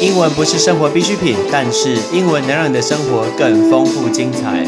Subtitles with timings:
[0.00, 4.66] 英文不是生活必需品，但是英文能让你的生活更丰富精彩。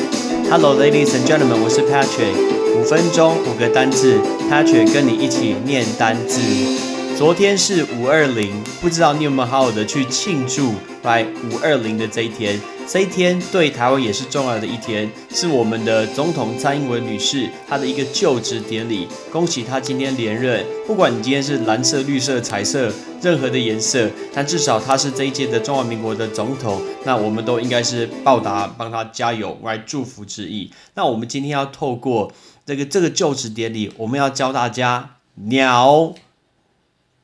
[0.50, 2.36] Hello, ladies and gentlemen，我是 Patrick。
[2.78, 4.18] 五分钟五个单字
[4.50, 6.91] ，Patrick 跟你一起念单字。
[7.22, 12.60] 昨天是五二零，不知道你有没有好好的去庆祝来五二零的这一天？
[12.88, 19.06] 这一天对台湾也是重要的一天，是我们的总统蔡英文女士她的一个就职典礼。
[19.30, 22.92] 恭喜她今天连任，不管你今天是蓝色、绿色、彩色，
[23.22, 30.72] 任何的颜色，但至少她是这一届的中华民国的总统，那我们都应该是报答帮她加油来祝福之意。
[30.94, 32.32] 那我们今天要透过
[32.66, 36.14] 这个这个就职典礼，我们要教大家鸟。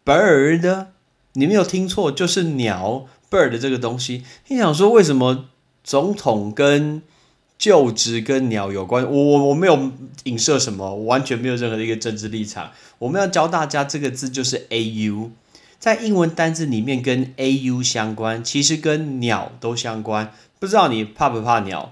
[0.08, 0.86] bird，
[1.34, 4.24] 你没有听错，就是鸟 bird 这个东西。
[4.46, 5.50] 你想说为什么
[5.84, 7.02] 总统跟
[7.58, 9.04] 就职跟鸟有关？
[9.04, 9.92] 我我我没有
[10.24, 12.70] 影射什么，我完全没有任何的一个政治立场。
[12.98, 15.30] 我们要教大家这个字就是 a u，
[15.78, 20.32] 在英文单字里面跟 a u 相关，其实跟鸟都相关。
[20.58, 21.90] 不知道你怕不怕鸟？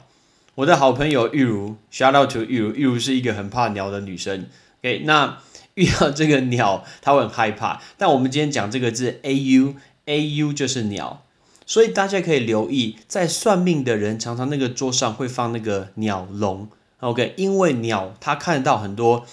[0.54, 4.46] 我的好朋友玉如，shout out to 玉如，玉如是一个很怕鸟的女生。
[4.80, 5.36] OK，那。
[5.76, 7.80] 遇到这个鸟，它会很害怕。
[7.96, 9.74] 但我们今天讲这个字 a u
[10.04, 11.24] a u 就是鸟，
[11.64, 16.68] 所以大家可以留意，在算命的人常常那个桌上会放那个鸟笼。
[17.00, 19.26] OK，因为鸟它看得到很多，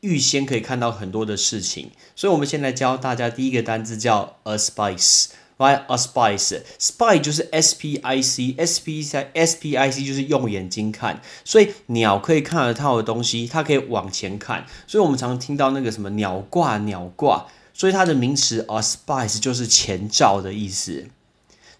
[0.00, 5.26] 预先可以看到很多的事情，所以我们先来教大家第一个单字叫 a spice。
[5.60, 10.02] Right, a spice, spy 就是 S P I C, S P I S P I C
[10.02, 21.08] 就是用眼睛看，所以鸟可以看得到的东西，它可以往前看，所以我们常听到那个什么鸟挂鸟挂，所以它的名词 a spice 就是前兆的意思。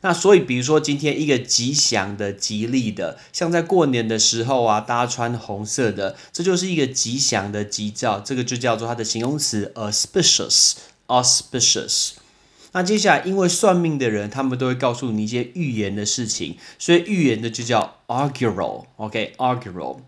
[0.02, 10.74] 那所以比如说今天一个吉祥的、吉利的，像在过年的时候啊，大家穿红色的，这就是一个吉祥的吉兆，这个就叫做它的形容词 auspicious,
[11.06, 12.10] auspicious。
[12.72, 19.98] 那接下来，因为算命的人，他们都会告诉你一些预言的事情，所以预言的就叫 augural，OK，augural。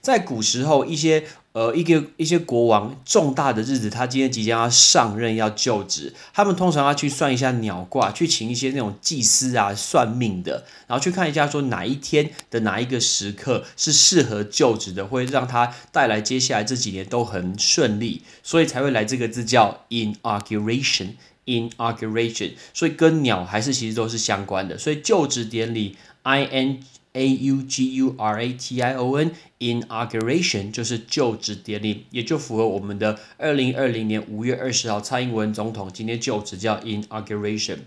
[0.00, 21.10] 在古时候，一些呃一个一些国王重大的日子，他今天即将要上任要就职，他们通常要去算一下鸟卦，去请一些那种祭司啊算命的，然后去看一下说哪一天的哪一个时刻是适合就职的，会让他带来接下来这几年都很顺利，所以才会来这个字叫 inauguration。
[21.46, 26.80] inauguration，所以跟鸟还是其实都是相关的，所以就职典礼 i n
[27.12, 37.78] a u g u r a t i o n 就是就职典礼，也就符合我们的二零二零年五月二十号蔡英文总统今天就职叫 inauguration。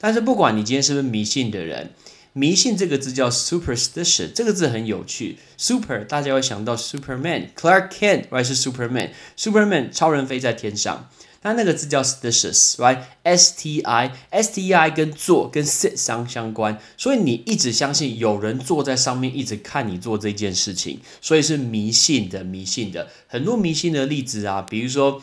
[0.00, 1.90] 但是不管你今天是不是迷信的人，
[2.32, 11.10] 迷信这个字叫 superstition，这个字很有趣，super 大家会想到 Superman，Clark Kent 还是 Superman，Superman 超人飞在天上。
[11.42, 23.08] 它那个字叫 stitious，right？S T I S T I 跟坐跟 sit 相相关，所以你一直相信有人坐在上面，一直看你做这件事情，所以是迷信的，迷信的。
[23.26, 25.22] 很多迷信的例子啊，比如说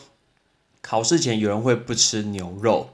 [0.80, 2.90] 考试前有人会不吃牛肉。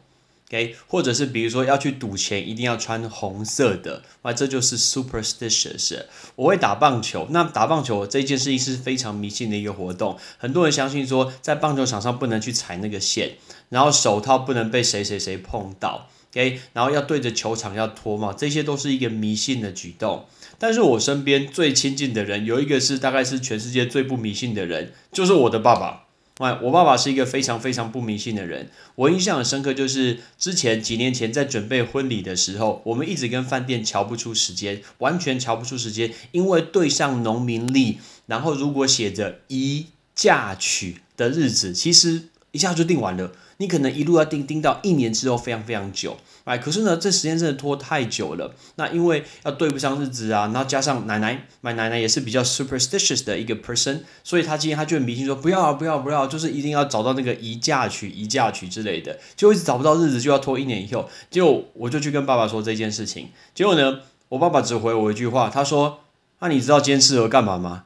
[0.54, 6.04] OK，或者是比如说要去赌钱，一定要穿红色的，哇，这就是 superstitious。
[6.36, 13.32] 我会打棒球，那打棒球这件事情是非常迷信的一个活动，很多人相信说在棒球场上不能去踩那个线，
[13.68, 20.26] 然后手套不能被谁谁谁碰到，OK，然后要对着球场要脱帽，这些都是一个迷信的举动。
[20.56, 26.03] 但是我身边最亲近的人有一个是大概是全世界最不迷信的人，就是我的爸爸。
[26.38, 28.68] 哎，我爸爸是一个非常非常不迷信的人。
[28.96, 43.32] 我印象很深刻，就是之前几年前在准备婚礼的时候，我们一直跟饭店瞧不出时间，完全瞧不出时间，因为对上农民历，然后如果写着宜嫁娶的日子，其实一下就定完了。
[43.58, 48.54] 你可能一路要盯盯到一年之后，非常非常久，哎，可是呢，这时间真的拖太久了。
[48.76, 61.08] 那因为要对不上日子啊，然后加上奶奶，买奶奶也是比较 superstitious 的一个 person，所以他今天他就很迷信，说不要啊不要不要，就是一定要找到那个宜嫁娶、宜嫁娶之类的，就一直找不到日子，就要拖一年以后。
[61.30, 64.00] 结果我就去跟爸爸说这件事情，结果呢，
[64.30, 66.00] 我爸爸只回我一句话，他说
[66.40, 67.84] ：“那你知道今天适合干嘛吗？”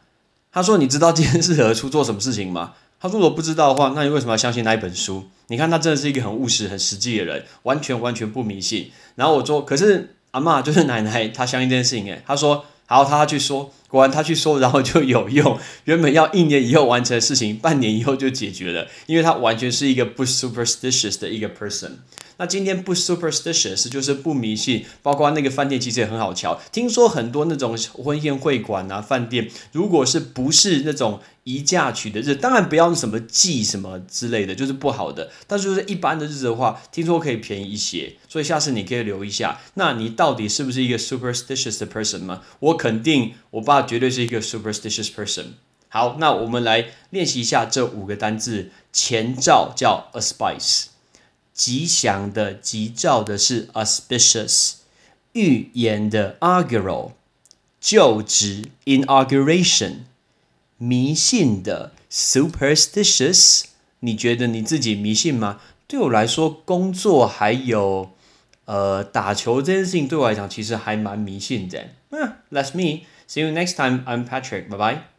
[0.50, 5.24] 他说：“你知道今天适合出做什么事情吗？”他：“如果不知道的话，那你为什么要相信那一本书？
[5.46, 8.90] 你看，他真的是一个很务实、很实际的人，完全完全不迷信。
[9.14, 12.06] 然后我说，可是阿妈就是奶奶，她相信这件事情。
[12.06, 15.58] 诶，她说好，她去说，果然她去说，然后就有用。
[15.84, 21.92] 原本要一年以后完成的事情，半年以后就解决了，因为他完全是一个不 superstitious 的一个 person。
[22.40, 26.60] 那今天不 superstitious 就是不迷信，包括那个饭店其实也很好瞧。
[26.70, 31.18] 听说很多那种婚宴会馆啊、饭店，如果是不是那种
[31.48, 35.30] 宜嫁娶的日，当然不要什么忌什么之类的，就是不好的。
[35.46, 39.58] 但是就是一般的日子的话，听说可以便宜一些，所以下次你可以留一下。
[39.74, 42.42] 那你到底是不是一个 superstitious 的 person 吗？
[42.60, 45.52] 我肯定，我爸绝对是一个 superstitious person。
[45.88, 48.70] 好，那我们来练习一下这五个单字。
[48.92, 50.86] 前兆叫 a spice，
[51.54, 54.72] 吉祥的、吉兆的是 auspicious，
[55.32, 57.12] 预言的 augural，
[57.80, 60.00] 就职 inauguration，
[60.78, 63.64] 迷信的 superstitious。
[64.00, 65.60] 你觉得你自己迷信吗？
[65.86, 68.10] 对我来说，工作还有
[68.64, 71.88] 呃打球这件事情，对我来讲其实还蛮迷信的。
[72.10, 73.04] 嗯，That's me.
[73.28, 74.04] See you next time.
[74.06, 74.69] I'm Patrick.
[74.69, 75.18] Bye bye.